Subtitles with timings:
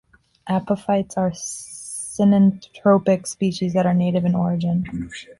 [0.47, 5.11] Apophytes are synanthropic species that are native in origin.